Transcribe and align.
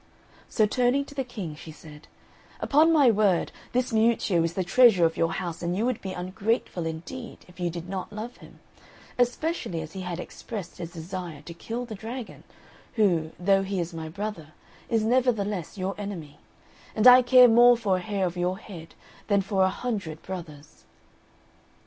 So 0.49 0.65
turning 0.65 1.05
to 1.05 1.13
the 1.13 1.23
King, 1.23 1.53
she 1.53 1.71
said, 1.71 2.07
"Upon 2.59 2.91
my 2.91 3.11
word, 3.11 3.51
this 3.71 3.93
Miuccio 3.93 4.43
is 4.43 4.53
the 4.53 4.63
treasure 4.63 5.05
of 5.05 5.15
your 5.15 5.33
house, 5.33 5.61
and 5.61 5.77
you 5.77 5.85
would 5.85 6.01
be 6.01 6.11
ungrateful 6.11 6.87
indeed 6.87 7.45
if 7.47 7.59
you 7.59 7.69
did 7.69 7.87
not 7.87 8.11
love 8.11 8.37
him, 8.37 8.61
especially 9.19 9.79
as 9.79 9.93
he 9.93 10.01
had 10.01 10.19
expressed 10.19 10.79
his 10.79 10.91
desire 10.91 11.43
to 11.43 11.53
kill 11.53 11.85
the 11.85 11.93
dragon, 11.93 12.43
who, 12.95 13.29
though 13.39 13.61
he 13.61 13.79
is 13.79 13.93
my 13.93 14.09
brother, 14.09 14.53
is 14.89 15.03
nevertheless 15.03 15.77
your 15.77 15.93
enemy; 15.99 16.39
and 16.95 17.05
I 17.05 17.21
care 17.21 17.47
more 17.47 17.77
for 17.77 17.97
a 17.97 18.01
hair 18.01 18.25
of 18.25 18.35
your 18.35 18.57
head 18.57 18.95
than 19.27 19.41
for 19.41 19.61
a 19.61 19.69
hundred 19.69 20.23
brothers." 20.23 20.83